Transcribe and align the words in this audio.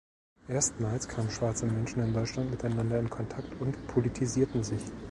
Erstmals 0.47 1.07
kamen 1.07 1.29
schwarze 1.29 1.67
Menschen 1.67 2.01
in 2.01 2.11
Deutschland 2.11 2.49
miteinander 2.49 2.97
in 2.99 3.11
Kontakt 3.11 3.53
und 3.61 3.85
politisierten 3.85 4.63
sich. 4.63 4.81